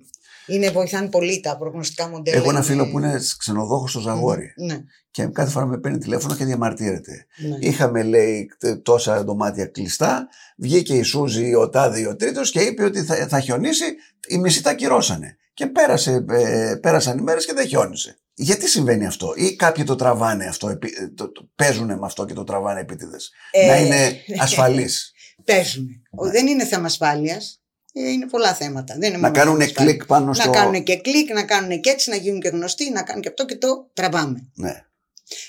[0.48, 2.36] Είναι, βοηθάνε πολύ τα προγνωστικά μοντέλα.
[2.36, 4.78] Έχω ένα είναι- φίλο που είναι ξενοδόχος στο Ζαγόρι Ναι,
[5.10, 7.26] και κάθε φορά με παίρνει τηλέφωνο και διαμαρτύρεται.
[7.48, 7.56] ναι.
[7.60, 10.28] Είχαμε, λέει, τε- τόσα δωμάτια κλειστά.
[10.56, 13.84] Βγήκε η Σούζη, ο Τάδη, ο Τρίτος και είπε ότι θα, θα χιονίσει.
[14.28, 15.36] Οι μισοί τα ακυρώσανε.
[15.54, 18.18] Και πέρασε, ε, πέρασαν οι μέρες και δεν χιόνισε.
[18.38, 22.24] Γιατί συμβαίνει αυτό, ή κάποιοι το τραβάνε αυτό, επί- ε, το, το, παίζουν με αυτό
[22.24, 25.12] και το τραβάνε επίτηδες; Ε, Να είναι ασφαλείς.
[25.44, 25.86] Παίζουν.
[26.32, 27.60] Δεν είναι θέμα ασφάλειας.
[27.92, 28.94] Είναι πολλά θέματα.
[28.98, 29.94] Δεν είναι να μόνο κάνουν θέμα ασφάλειας.
[29.96, 30.46] κλικ πάνω στο.
[30.46, 33.28] Να κάνουν και κλικ, να κάνουν και έτσι, να γίνουν και γνωστοί, να κάνουν και
[33.28, 34.48] αυτό και το τραβάμε.
[34.54, 34.84] Ναι,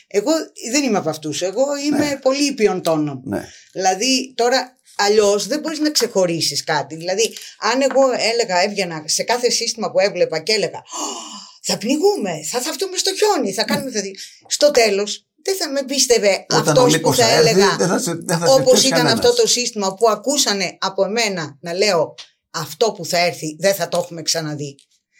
[0.07, 0.31] Εγώ
[0.71, 1.41] δεν είμαι από αυτούς.
[1.41, 2.17] Εγώ είμαι Ναι.
[2.17, 3.21] πολύ ήπιον τόνων.
[3.25, 3.45] ναι.
[3.71, 6.95] Δηλαδή τώρα αλλιώς δεν μπορείς να ξεχωρίσεις κάτι.
[6.95, 7.33] Δηλαδή,
[7.73, 12.61] αν εγώ έλεγα, έβγαινα σε κάθε σύστημα που έβλεπα και έλεγα «Ω, Θα πνιγούμε, θα
[12.61, 13.91] θαυτούμε στο χιόνι, θα κάνουμε.
[13.91, 14.01] Θα...
[14.01, 14.15] δει».
[14.47, 17.75] Στο τέλος, δεν θα με πίστευε Όταν αυτός ο που λύκος θα θα έρθει, έλεγα.
[17.75, 19.25] δεν θα σε, δεν θα σε Όπως πιάσει ήταν κανένας.
[19.25, 22.15] αυτό το σύστημα που ακούσανε από εμένα να λέω
[22.49, 24.75] αυτό που θα έρθει δεν θα το έχουμε ξαναδεί.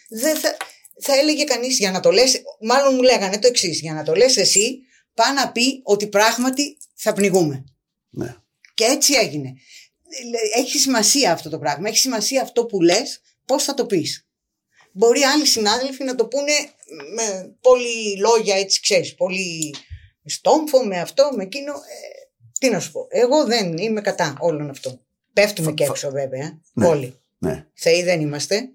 [0.10, 0.57] Δεν θα,
[1.01, 4.15] θα έλεγε κανείς για να το λες, μάλλον μου λέγανε το εξής: Για να το
[4.15, 4.79] λες εσύ,
[5.13, 7.63] πά να πει ότι πράγματι θα πνιγούμε.
[8.10, 8.36] Ναι.
[8.73, 9.53] Και έτσι έγινε.
[10.55, 11.88] Έχει σημασία αυτό το πράγμα.
[11.88, 14.26] Έχει σημασία αυτό που λες, πώς θα το πεις.
[14.97, 16.51] Μπορεί άλλοι συνάδελφοι να το πούνε
[17.15, 19.75] με πολύ λόγια, έτσι ξέρεις, πολύ
[20.25, 21.71] στόμφο με αυτό, με εκείνο.
[21.73, 21.77] Ε,
[22.60, 23.07] τι να σου πω.
[23.10, 24.99] Εγώ δεν είμαι κατά όλων αυτό.
[25.33, 26.60] Πέφτουμε και έξω βέβαια.
[26.73, 26.88] Ναι.
[26.88, 27.19] Όλοι.
[27.38, 27.65] Ναι.
[27.73, 28.69] Θεοί δεν είμαστε.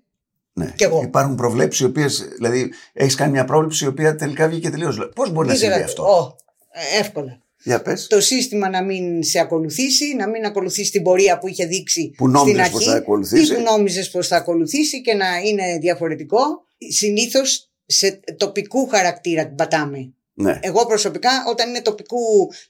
[0.52, 0.72] Ναι.
[0.76, 1.02] Κι εγώ.
[1.02, 2.28] Υπάρχουν προβλέψεις οι οποίες.
[2.36, 5.08] Δηλαδή, έχεις κάνει μια πρόβλεψη η οποία τελικά βγήκε τελείως.
[5.14, 6.36] Πώς μπορεί να Ήθελα- συμβεί αυτό; Ω,
[6.70, 7.42] ε, εύκολα.
[7.64, 8.06] Για πες.
[8.06, 12.28] Το σύστημα να μην σε ακολουθήσει, να μην ακολουθήσει την πορεία που είχε δείξει Που
[12.28, 13.52] στην νόμιζες αρχή πως θα ακολουθήσει.
[13.52, 16.38] ή που νόμιζες πως θα ακολουθήσει και να είναι διαφορετικό.
[16.88, 20.12] Συνήθως σε τοπικού χαρακτήρα την πατάμε.
[20.34, 20.58] Ναι.
[20.62, 22.18] Εγώ προσωπικά όταν είναι τοπικού,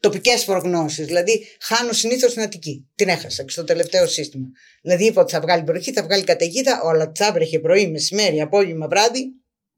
[0.01, 2.87] τοπικές προγνώσεις, δηλαδή χάνω συνήθως την Αττική.
[2.95, 4.47] Την έχασα και στο τελευταίο σύστημα.
[4.83, 8.89] Δηλαδή είπα ότι θα βγάλει βροχή, θα βγάλει καταιγίδα, αλλά θα βρέχε πρωί, μεσημέρι, απόγευμα,
[8.89, 9.33] βράδυ.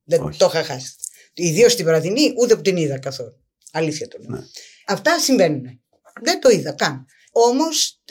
[0.04, 0.38] Δεν Όχι.
[0.38, 0.94] το είχα χάσει.
[1.34, 3.40] Ιδίως την βραδινή, ούτε που την είδα καθόλου.
[3.72, 4.30] Αλήθεια το λέω.
[4.38, 4.44] Ναι.
[4.86, 5.62] Αυτά συμβαίνουν.
[6.22, 7.04] Δεν το είδα καν.
[7.32, 8.02] Όμως,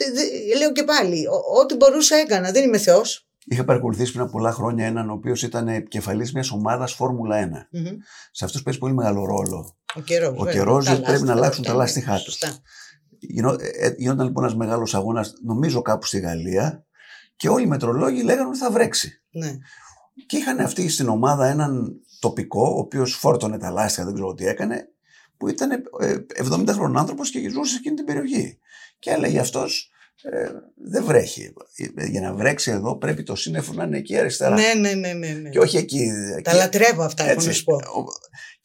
[0.58, 2.50] λέω και πάλι, ο- ό,τι μπορούσα έκανα.
[2.52, 3.28] Δεν είμαι Θεός.
[3.46, 7.68] Είχα παρακολουθήσει πριν από πολλά χρόνια έναν ο οποίος ήταν επικεφαλής μιας ομάδας Φόρμουλα 1.
[8.32, 9.76] Σε αυτούς παίζει πολύ μεγάλο ρόλο.
[9.96, 10.34] Ο καιρός.
[10.38, 12.38] Ο καιρός πρέπει να αλλάξουν τα λάστιχά τους.
[13.18, 16.86] Γινό- ε, Γινόταν λοιπόν ένας μεγάλος αγώνας, νομίζω κάπου στη Γαλλία,
[17.36, 19.22] και όλοι οι μετρολόγοι λέγανε ότι θα βρέξει.
[19.30, 19.56] Ναι.
[20.26, 24.46] Και είχαν αυτοί στην ομάδα έναν τοπικό, ο οποίος φόρτωνε τα λάστιχα, δεν ξέρω τι
[24.46, 24.88] έκανε,
[25.36, 25.70] που ήταν
[26.00, 26.14] ε,
[26.52, 28.58] 70 χρονών άνθρωπος και ζούσε σε εκείνη την περιοχή.
[28.98, 29.90] Και έλεγε αυτός,
[30.22, 31.52] ε, δεν βρέχει.
[31.96, 34.54] Ε, Για να βρέξει εδώ πρέπει το σύννεφο να είναι εκεί αριστερά.
[34.54, 35.48] ναι, ναι, ναι, ναι, ναι.
[35.48, 36.10] Και όχι εκεί.
[36.42, 36.58] Τα εκεί.
[36.58, 37.46] λατρεύω αυτά, έχω Έτσι.
[37.46, 37.76] να σου πω.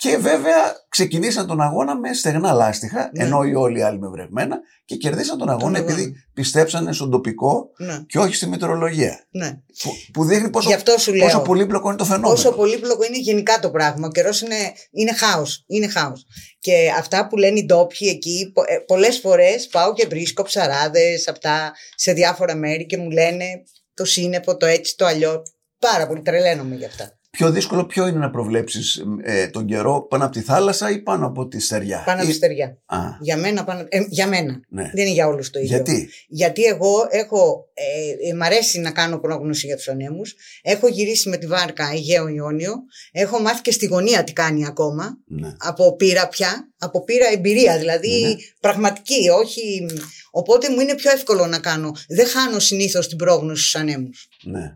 [0.06, 3.24] Ο- Και βέβαια ξεκινήσαν τον αγώνα με στεγνά λάστιχα, Ναι.
[3.24, 5.94] ενώ οι όλοι οι άλλοι με βρεγμένα, και κερδίσαν τον αγώνα αγώνα.
[5.94, 9.26] επειδή πιστέψανε στον τοπικό Ναι, και όχι στη μετεωρολογία.
[9.30, 9.50] ναι.
[9.84, 11.26] Που, που δείχνει πόσο, Γι' αυτό σου λέω.
[11.26, 12.34] πόσο πολύπλοκο είναι το φαινόμενο.
[12.34, 14.08] Πόσο πολύπλοκο είναι γενικά το πράγμα.
[14.08, 14.56] Ο καιρός είναι,
[14.92, 15.64] είναι χάος.
[15.68, 16.26] Είναι χάος.
[16.60, 18.54] Και αυτά που λένε οι ντόπιοι εκεί,
[18.88, 23.46] πολλές φορές πάω και βρίσκω ψαράδες αυτά σε διάφορα μέρη και μου λένε
[23.94, 25.42] το σύννεφο, το έτσι, το αλλιώ.
[25.80, 27.19] Πάρα πολύ τρελαίνομαι γι' αυτά.
[27.32, 31.26] Πιο δύσκολο ποιο είναι να προβλέψεις ε, τον καιρό πάνω από τη θάλασσα ή πάνω
[31.28, 32.78] από τη στεριά; Πάνω από Ή- τη στεριά.
[32.86, 34.60] Α, Για μένα, πάνω, ε, για μένα.
[34.70, 34.84] ναι.
[34.94, 35.76] Δεν είναι για όλους το ίδιο.
[35.76, 40.88] Γιατί; Γιατί εγώ έχω, ε, ε, μ' αρέσει να κάνω πρόγνωση για τους ανέμους, έχω
[40.88, 42.74] γυρίσει με τη βάρκα Αιγαίο Ιόνιο,
[43.12, 45.54] έχω μάθει και στη γωνία τι κάνει ακόμα, Ναι.
[45.60, 48.34] από πείρα πια, από πείρα εμπειρία, δηλαδή Ναι.
[48.60, 49.86] πραγματική, όχι...
[50.32, 51.92] Οπότε μου είναι πιο εύκολο να κάνω.
[52.08, 54.72] Δεν χάνω συνήθως την πρόγνωση στους ανέμους, ναι.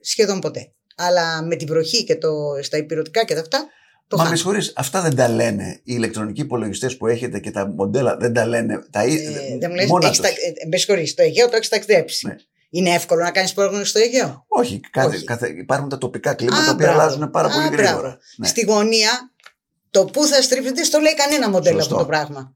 [0.00, 0.72] σχεδόν ποτέ.
[0.98, 2.30] Αλλά με την βροχή και το,
[2.62, 3.66] στα υπηρετικά και τα αυτά,
[4.08, 4.30] το Μα χάνω.
[4.30, 8.32] με συγχωρείς, αυτά δεν τα λένε οι ηλεκτρονικοί υπολογιστές που έχετε και τα μοντέλα δεν
[8.32, 8.82] τα λένε.
[8.90, 10.28] Τα, ε, Ε, δεν μου λες, μόνα έχεις τους.
[10.28, 12.26] τα, ε, με συγχωρείς, το Αιγαίο το έχεις ταξιδέψει.
[12.26, 12.34] Ναι.
[12.70, 15.24] Είναι εύκολο να κάνεις πρόγνωση στο Αιγαίο; Όχι, κάθε, Όχι.
[15.24, 17.00] κάθε, υπάρχουν τα τοπικά κλίματα Α, τα οποία μπράβο.
[17.02, 17.82] αλλάζουν πάρα Α, πολύ μπράβο.
[17.82, 18.18] γρήγορα.
[18.36, 18.46] Ναι.
[18.46, 19.10] Στη γωνία,
[19.90, 21.94] το πού θα στρίψει δεν στο λέει κανένα μοντέλο Σωστό.
[21.94, 22.54] αυτό το πράγμα.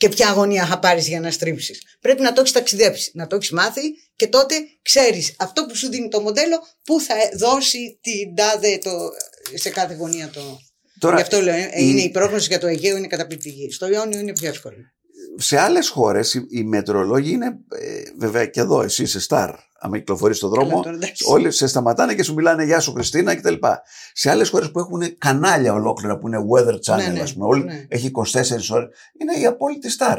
[0.00, 1.82] Και ποια αγωνία θα πάρεις για να στρίψεις.
[2.00, 3.80] Πρέπει να το έχεις ταξιδέψει, να το έχεις μάθει
[4.16, 8.90] και τότε ξέρεις αυτό που σου δίνει το μοντέλο, πού θα δώσει την τάδε το,
[9.54, 10.58] σε κάθε γωνία το.
[10.98, 13.70] Τώρα, Γι' αυτό λέω, ε, η- είναι η πρόγνωση για το Αιγαίο είναι καταπληκτική.
[13.70, 14.76] Στο Ιόνιο είναι πιο εύκολο.
[15.36, 17.46] σε άλλες χώρες οι, οι μετεωρολόγοι είναι,
[17.80, 19.50] ε, βέβαια και εδώ εσύ είσαι στάρ,
[19.82, 21.24] άμα κυκλοφορείς στον δρόμο, Καλά, τώρα, εντάξει.
[21.28, 23.54] όλοι σε σταματάνε και σου μιλάνε γεια σου Χριστίνα κτλ.
[24.12, 27.46] Σε άλλες χώρες που έχουν κανάλια ολόκληρα που είναι weather channel Ναι, ναι, ας πούμε,
[27.46, 27.86] όλοι, ναι.
[27.88, 28.20] έχει 24
[28.70, 28.88] ώρες,
[29.20, 30.18] είναι η απόλυτη στάρ.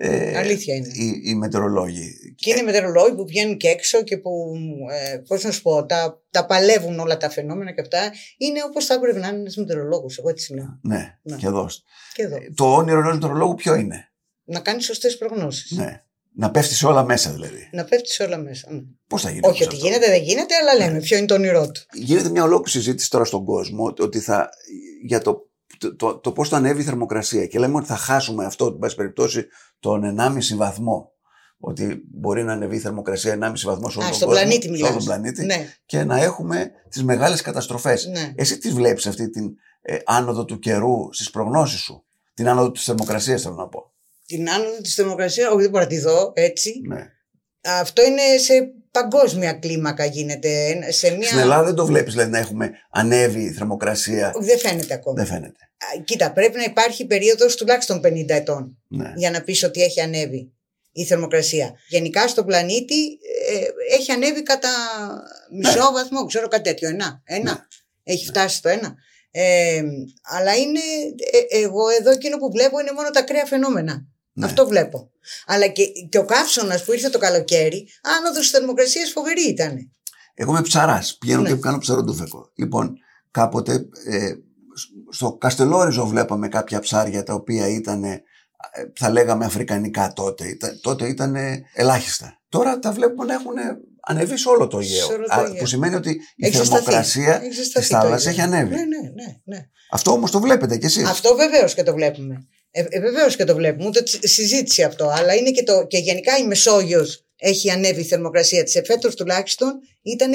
[0.00, 0.88] Ε, Αλήθεια είναι.
[0.92, 2.34] Οι, οι μετεωρολόγοι.
[2.36, 4.52] Και είναι μετεωρολόγοι που βγαίνουν και έξω και που,
[4.90, 7.98] ε, πώς να σου πω, τα, τα παλεύουν όλα τα φαινόμενα και αυτά.
[8.36, 10.78] Είναι όπως θα έπρεπε να είναι ένας μετεωρολόγος, εγώ έτσι λέω.
[10.82, 11.36] Ναι, Ναι.
[11.36, 11.68] και εδώ.
[12.14, 12.36] Και εδώ.
[12.54, 14.08] Το όνειρο ενός μετεωρολόγου ποιο είναι;
[14.44, 15.70] Να κάνεις σωστές προγνώσεις.
[15.70, 16.02] Ναι.
[16.40, 17.68] Να πέφτεις σε όλα μέσα δηλαδή.
[17.72, 18.72] Να πέφτεις σε όλα μέσα.
[18.72, 18.80] Ναι.
[19.06, 21.34] Πώς θα γίνει Όχι όμως ότι αυτό; γίνεται, δεν γίνεται, αλλά λέμε ποιο είναι το
[21.34, 21.80] όνειρό του.
[21.92, 24.48] Γίνεται μια ολόκληρη συζήτηση τώρα στον κόσμο ότι- ότι θα,
[25.06, 25.48] για το,
[25.78, 28.76] το, το, το πώς θα ανέβει η θερμοκρασία και λέμε ότι θα χάσουμε αυτό, εν
[28.78, 29.46] πάση περιπτώσει,
[29.80, 31.12] τον 1,5 βαθμό.
[31.60, 34.62] Ότι μπορεί να ανεβεί η θερμοκρασία 1,5 βαθμό σε όλο Α, τον στον κόσμο, πλανήτη
[34.66, 34.88] σε μιλάς.
[34.88, 38.06] όλο τον πλανήτη Ναι, και να έχουμε τις μεγάλες καταστροφές.
[38.06, 38.32] ναι.
[38.36, 42.84] Εσύ τις βλέπεις αυτή την ε, άνοδο του καιρού στις προγνώσεις σου; Την άνοδο της
[42.84, 43.87] θερμοκρασίας θέλω να πω.
[44.28, 46.80] Την άνοδο της θερμοκρασίας, όχι δεν μπορώ να τη δω έτσι.
[46.88, 47.06] Ναι.
[47.60, 50.78] Αυτό είναι σε παγκόσμια κλίμακα γίνεται.
[50.92, 51.26] Σε μια...
[51.26, 54.32] Στην Ελλάδα δεν το βλέπεις δηλαδή να έχουμε ανέβει η θερμοκρασία.
[54.36, 55.16] Όχι, Δεν φαίνεται ακόμα.
[55.16, 55.62] Δεν φαίνεται.
[55.78, 59.12] Α, Κοίτα, πρέπει να υπάρχει περίοδος τουλάχιστον 50 ετών Ναι.
[59.16, 60.52] για να πεις ότι έχει ανέβει
[60.92, 61.74] η θερμοκρασία.
[61.88, 63.04] Γενικά στον πλανήτη
[63.50, 64.70] ε, έχει ανέβει κατά
[65.58, 67.22] μισό βαθμό, ξέρω κάτι τέτοιο, ένα.
[67.24, 67.52] ένα.
[67.52, 67.58] Ναι.
[68.12, 68.94] Έχει φτάσει στο ένα.
[69.30, 69.82] Ε,
[70.22, 70.80] αλλά είναι,
[71.50, 74.06] ε, εγώ εδώ εκείνο που βλέπω είναι μόνο τα ακραία φαινόμενα.
[74.38, 74.46] Ναι.
[74.46, 75.10] Αυτό βλέπω.
[75.46, 79.90] Αλλά και, και ο καύσωνας που ήρθε το καλοκαίρι, άνοδο της θερμοκρασίας φοβερή ήταν.
[80.34, 81.16] Εγώ είμαι ψαράς.
[81.18, 81.48] Πηγαίνω Ναι.
[81.48, 82.50] και κάνω ψαροντούφεκο.
[82.54, 82.94] Λοιπόν,
[83.30, 83.72] κάποτε
[84.06, 84.32] ε,
[85.10, 88.22] στο Καστελόριζο βλέπαμε κάποια ψάρια τα οποία ήταν, ε,
[88.96, 90.48] θα λέγαμε, αφρικανικά τότε.
[90.48, 91.36] Ήταν, τότε ήταν
[91.74, 92.38] ελάχιστα.
[92.48, 93.52] Τώρα τα βλέπουμε να έχουν
[94.00, 95.06] ανεβεί σε όλο το Αιγαίο.
[95.06, 95.54] Σε όλο το Α, Αιγαίο.
[95.60, 96.82] Που σημαίνει ότι η Έχει ζεσταθεί.
[96.84, 98.44] θερμοκρασία Έχει της ζεσταθεί το θάλασσας Αιγαίο.
[98.44, 98.74] έχει ανέβει.
[98.74, 99.56] Ναι, ναι, ναι.
[99.56, 99.68] ναι.
[99.90, 101.08] Αυτό όμως το βλέπετε κι εσείς.
[101.08, 102.46] Αυτό βεβαίως και το βλέπουμε.
[102.70, 103.86] Ε, ε, βεβαίως και το βλέπουμε.
[103.88, 105.08] Ούτε τσι- συζήτηση αυτό.
[105.08, 108.74] Αλλά είναι και, το, και γενικά η Μεσόγειος έχει ανέβει η θερμοκρασία της.
[108.74, 110.32] Εφέτο τουλάχιστον ήταν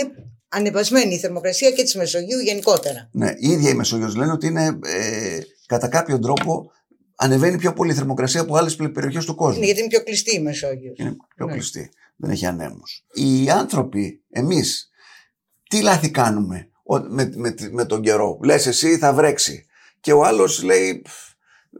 [0.49, 3.09] ανεβασμένη η θερμοκρασία και της Μεσογείου γενικότερα.
[3.11, 6.71] Ναι, η ίδια η Μεσόγειος λένε ότι είναι ε, κατά κάποιο τρόπο
[7.15, 9.55] ανεβαίνει πιο πολύ η θερμοκρασία από άλλες περιοχές του κόσμου.
[9.57, 10.97] Είναι γιατί είναι πιο κλειστή η Μεσόγειος.
[10.99, 11.51] Είναι πιο Ναι.
[11.53, 11.89] κλειστή.
[12.15, 13.05] Δεν έχει ανέμους.
[13.13, 14.89] Οι άνθρωποι, εμείς,
[15.69, 19.65] τι λάθη κάνουμε ο- με, με, με τον καιρό; Λες εσύ θα βρέξει.
[19.99, 21.13] Και ο άλλος λέει «Πφ,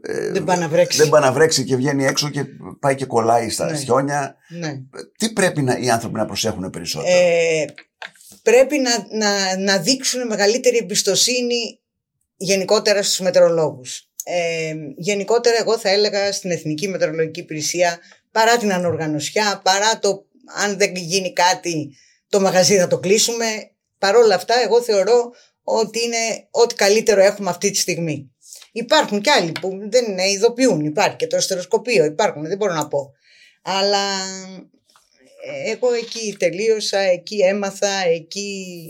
[0.02, 0.98] ε, Δεν πάει να βρέξει.
[0.98, 2.44] δεν πάει να βρέξει και βγαίνει έξω και
[2.80, 3.78] πάει και κολλάει στα Ναι.
[3.78, 4.36] χιόνια.
[4.48, 4.80] Ναι.
[5.18, 7.64] Τι πρέπει να, οι άνθρωποι να προσέχουν περισσότερο; Ε,
[8.42, 11.80] πρέπει να, να, να δείξουν μεγαλύτερη εμπιστοσύνη
[12.36, 14.08] γενικότερα στους μετεωρολόγους.
[14.24, 17.98] Ε, γενικότερα εγώ θα έλεγα στην Εθνική Μετεωρολογική Υπηρεσία
[18.30, 20.24] παρά την ανοργανωσιά, παρά το
[20.62, 21.96] αν δεν γίνει κάτι
[22.28, 23.44] το μαγαζί θα το κλείσουμε.
[23.98, 28.33] Παρόλα αυτά εγώ θεωρώ ότι είναι ό,τι καλύτερο έχουμε αυτή τη στιγμή.
[28.76, 30.84] Υπάρχουν κι άλλοι που δεν είναι, ειδοποιούν.
[30.84, 33.12] Υπάρχει και το αστεροσκοπείο, υπάρχουν, δεν μπορώ να πω.
[33.62, 34.06] Αλλά
[35.44, 38.88] ε, εγώ εκεί τελείωσα, εκεί έμαθα, εκεί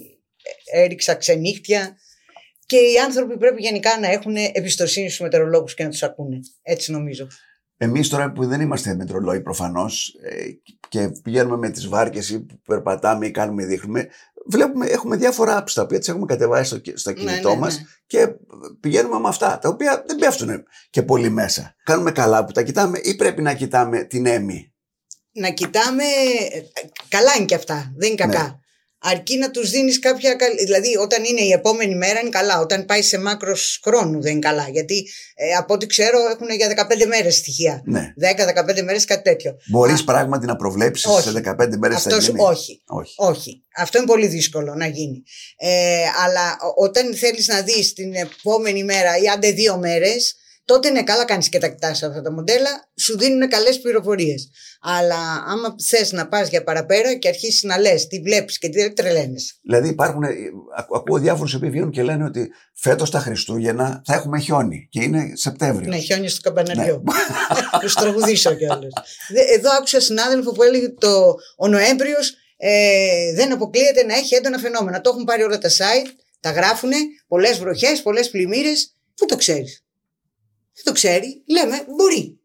[0.73, 1.97] έριξα ξενύχτια
[2.67, 6.41] και οι άνθρωποι πρέπει γενικά να έχουν εμπιστοσύνη στους μετεωρολόγους και να τους ακούνε.
[6.63, 7.27] Έτσι νομίζω.
[7.77, 10.15] Εμείς τώρα που δεν είμαστε μετρολόγοι προφανώς
[10.89, 14.09] και πηγαίνουμε με τις βάρκες ή που περπατάμε ή κάνουμε δείχνουμε,
[14.47, 17.77] βλέπουμε, έχουμε διάφορα apps τα οποία τις έχουμε κατεβάσει στο, στο Ναι, κινητό ναι, μας
[17.79, 17.85] ναι.
[18.07, 18.29] και
[18.81, 21.75] πηγαίνουμε με αυτά, τα οποία δεν πέφτουν και πολύ μέσα.
[21.85, 24.73] Κάνουμε καλά που τα κοιτάμε ή πρέπει να κοιτάμε την έμι.
[25.33, 26.03] Να κοιτάμε.
[26.53, 26.63] ε,
[27.09, 27.93] Καλά είναι και αυτά.
[27.97, 28.61] Δεν είναι κακά.
[29.05, 29.11] Ναι.
[29.13, 30.35] Αρκεί να τους δίνεις κάποια.
[30.35, 32.61] καλ- Δηλαδή, όταν είναι η επόμενη μέρα είναι καλά.
[32.61, 34.69] Όταν πάει σε μάκρος χρόνου δεν είναι καλά.
[34.69, 37.83] Γιατί ε, από ό,τι ξέρω έχουν για 15 μέρες στοιχεία.
[37.85, 38.13] Ναι.
[38.79, 39.57] 10-15 μέρες κάτι τέτοιο.
[39.71, 41.23] Μπορείς Α, πράγματι να προβλέψεις όχι.
[41.29, 42.83] σε 15 μέρες θα Αυτός γίνει; όχι.
[42.87, 43.15] όχι.
[43.17, 43.65] Όχι.
[43.77, 45.23] Αυτό είναι πολύ δύσκολο να γίνει.
[45.57, 50.89] Ε, αλλά ο- όταν θέλεις να δεις την επόμενη μέρα ή άντε δύο μέρες, τότε
[50.89, 54.51] είναι καλά κάνεις και τα κοιτάς αυτά τα μοντέλα, σου δίνουν καλές πληροφορίες.
[54.81, 58.81] Αλλά άμα θες να πας για παραπέρα και αρχίσεις να λες τι βλέπεις και τι
[58.81, 59.59] δεν τρελαίνεις.
[59.63, 60.29] Δηλαδή υπάρχουν, ε,
[60.77, 64.89] ακου- ακούω διάφορους οι οποίοι βγαίνουν και λένε ότι φέτος τα Χριστούγεννα θα έχουμε χιόνι
[64.91, 65.89] και είναι Σεπτέμβριο.
[65.89, 67.03] Ναι, χιόνια στο καμπαναριό.
[67.05, 67.13] Ναι.
[67.81, 68.93] Τους τραγουδήσω κιόλας.
[69.55, 75.01] Εδώ άκουσα συνάδελφο που έλεγε το, ο Νοέμβριος ε, δεν αποκλείεται να έχει έντονα φαινόμενα.
[75.01, 76.09] Το έχουν πάρει όλα τα site,
[76.41, 76.91] τα γράφουν,
[77.29, 78.95] πολλές βροχές, πολλές πλημμύρες.
[79.17, 79.84] Πού το ξέρεις;
[80.75, 81.43] Δεν το ξέρει.
[81.47, 82.39] Λέμε μπορεί.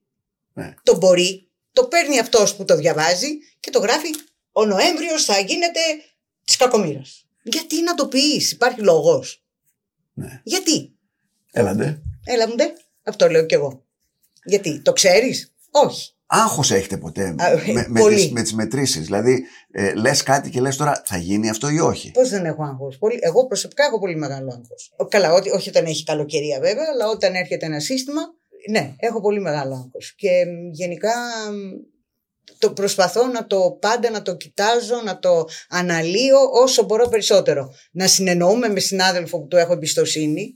[0.54, 0.74] Ναι.
[0.84, 1.50] Το μπορεί.
[1.72, 3.28] Το παίρνει αυτός που το διαβάζει
[3.60, 4.10] και το γράφει.
[4.52, 5.80] Ο Νοέμβριος θα γίνεται
[6.46, 7.26] της κακομοίρας.
[7.44, 9.44] Γιατί να το πεις, υπάρχει λόγος.
[10.13, 10.42] Ναι.
[10.44, 10.94] Γιατί;
[11.52, 12.02] Έλαντε.
[12.26, 12.74] Έλα μου ντε.
[13.04, 13.86] Αυτό λέω κι εγώ.
[14.44, 14.82] Γιατί.
[14.82, 16.13] Το ξέρεις; Όχι.
[16.32, 17.36] Άγχος έχετε ποτέ Α,
[17.74, 18.15] με, με, πολύ.
[18.15, 21.80] τις, με τις μετρήσεις; Δηλαδή ε, λες κάτι και λες τώρα θα γίνει αυτό ή
[21.80, 24.96] όχι; Πώς δεν έχω άγχος; Εγώ προσωπικά έχω πολύ μεγάλο άγχος.
[25.10, 28.22] Καλά, ότι, όχι όταν έχει καλοκαιρία βέβαια, αλλά όταν έρχεται ένα σύστημα,
[28.70, 30.13] ναι, έχω πολύ μεγάλο άγχος.
[30.18, 31.12] Και μ, γενικά
[31.52, 31.56] μ,
[32.58, 37.70] το προσπαθώ να το πάντα να το κοιτάζω, να το αναλύω όσο μπορώ περισσότερο.
[37.92, 40.54] Να συνεννοούμε με συνάδελφο που του έχω εμπιστοσύνη,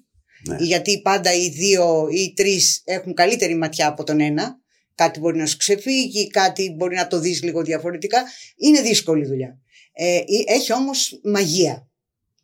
[0.49, 0.55] Ναι.
[0.59, 4.61] γιατί πάντα οι δύο ή οι τρεις έχουν καλύτερη ματιά από τον ένα.
[4.95, 8.23] Κάτι μπορεί να σου ξεφύγει, κάτι μπορεί να το δεις λίγο διαφορετικά.
[8.57, 9.57] Είναι δύσκολη δουλειά.
[9.93, 11.87] Ε, έχει όμως μαγεία.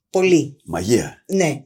[0.10, 0.58] Πολύ.
[0.66, 1.24] Μαγεία.
[1.28, 1.64] Ναι.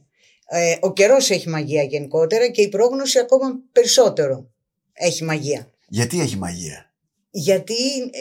[0.48, 4.50] Ε, ο καιρός έχει μαγεία γενικότερα και η πρόγνωση ακόμα περισσότερο
[4.92, 5.72] έχει μαγεία.
[5.88, 6.92] Γιατί έχει μαγεία;
[7.30, 8.20] Γιατί ε,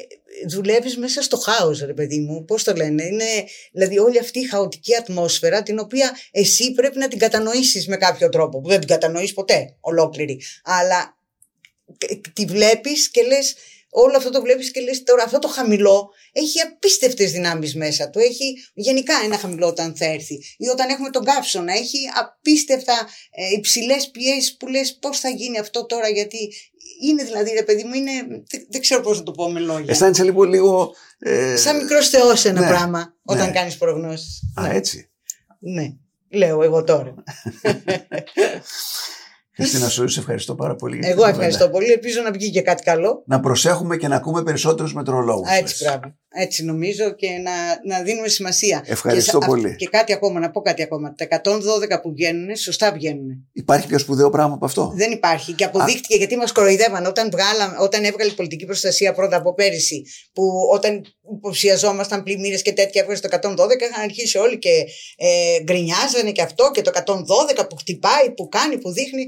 [0.49, 3.26] δουλεύεις μέσα στο χάος ρε παιδί μου, πώς το λένε, είναι
[3.71, 8.30] δηλαδή όλη αυτή η χαοτική ατμόσφαιρα την οποία εσύ πρέπει να την κατανοήσεις με κάποιο
[8.30, 11.23] τρόπο που δεν την κατανοείς ποτέ ολόκληρη, αλλά και-
[12.34, 13.56] τη βλέπεις και λες
[13.93, 18.19] όλο αυτό το βλέπεις και λες τώρα αυτό το χαμηλό έχει απίστευτες δυνάμεις μέσα του.
[18.19, 20.34] Έχει γενικά ένα χαμηλό όταν θα έρθει.
[20.58, 22.93] Ή όταν έχουμε τον καύσωνα έχει απίστευτα
[23.32, 26.54] ε, υψηλές πιέσεις που λες πώς θα γίνει αυτό τώρα γιατί
[27.02, 28.12] είναι δηλαδή ρε παιδί μου είναι,
[28.50, 29.91] δεν, δεν ξέρω πώς να το πω με λόγια.
[29.91, 30.96] Αισθάνεσαι λίγο λίγο...
[31.19, 33.52] Ε, σαν μικρός θεός ένα ναι, πράγμα όταν ναι.
[33.52, 34.41] κάνεις προγνώσεις.
[34.56, 35.10] Α, ναι, έτσι.
[35.60, 35.93] ναι,
[36.30, 37.13] λέω εγώ τώρα
[39.56, 40.94] Χριστίνα Σούρη, σε ευχαριστώ πάρα πολύ.
[40.96, 41.44] για την εγώ κουβέντα.
[41.46, 45.50] ευχαριστώ πολύ ελπίζω να βγει και κάτι καλό Να προσέχουμε και να ακούμε περισσότερους μετρολόγους.
[45.50, 46.16] Α, Έτσι, πράγμα.
[46.36, 47.52] Έτσι νομίζω και να,
[47.96, 48.84] να δίνουμε σημασία.
[48.86, 49.67] Ευχαριστώ και, σα- πολύ.
[49.67, 51.13] α- Και κάτι ακόμα, να πω κάτι ακόμα.
[51.17, 53.48] Τα 112 που βγαίνουν, σωστά βγαίνουν.
[53.54, 55.54] Υπάρχει πιο σπουδαίο πράγμα από αυτό; Δεν υπάρχει.
[55.54, 60.04] Και αποδείχτηκε γιατί μας κοροϊδεύαν όταν, βγάλα, όταν έβγαλε η πολιτική προστασία πρώτα από πέρυσι,
[60.34, 60.43] που
[60.74, 61.02] όταν
[61.36, 64.69] υποψιαζόμασταν πλημμύρες και τέτοια έβγαλε στο 112, είχαν αρχίσει όλοι και
[65.17, 66.91] ε, γκρινιάζανε και αυτό και το
[67.58, 69.26] 112 που χτυπάει, που κάνει, που δείχνει.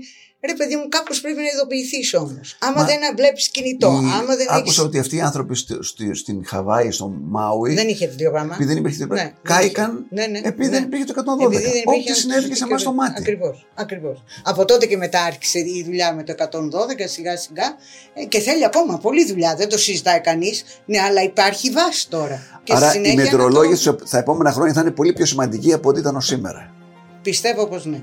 [0.47, 2.55] Ρε παιδί μου, κάπως πρέπει να ειδοποιηθείς όμως.
[2.59, 4.79] Άμα Μα- δεν βλέπεις κινητό, Η- άμα δεν Άκουσα έχεις...
[4.79, 8.53] ότι αυτοί οι άνθρωποι στη- στη- στην Χαβάη, στο Μάουι, Δεν είχε τέτοιο πράγμα.
[8.53, 10.27] επειδή δεν υπήρχε τίποτα, Ναι, δεν κάηκαν είχε.
[10.27, 10.75] Ναι, ναι, επειδή ναι.
[10.75, 11.45] δεν υπήρχε το 112.
[11.45, 13.13] Επειδή δεν Ό,τι υπήρχε συνέβη σε εμάς στο μάτι.
[13.17, 13.67] Ακριβώς.
[13.75, 14.23] Ακριβώς.
[14.43, 17.75] Από τότε και μετά άρχισε η δουλειά με το 112 σιγά σιγά
[18.13, 19.55] ε, και θέλει ακόμα πολλή δουλειά.
[19.55, 20.63] Δεν το συζητάει κανείς.
[20.85, 22.59] Ναι, αλλά υπάρχει βάση τώρα.
[22.63, 25.13] Και στη Άρα οι συνέχεια να μετρολόγοι το- στους- στα επόμενα χρόνια θα είναι πολύ
[25.13, 26.73] πιο σημαντικοί από ό,τι ήταν ως σήμερα.
[27.21, 28.01] Πιστεύω πως ναι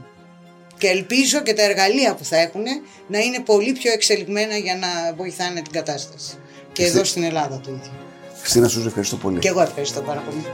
[0.79, 2.63] και ελπίζω και τα εργαλεία που θα έχουν
[3.07, 6.35] να είναι πολύ πιο εξελιγμένα για να βοηθάνε την κατάσταση.
[6.73, 7.93] Και εδώ στην Ελλάδα το ίδιο.
[8.41, 9.39] Χριστίνα, σου ευχαριστώ πολύ.
[9.39, 10.45] Και εγώ ευχαριστώ πάρα πολύ.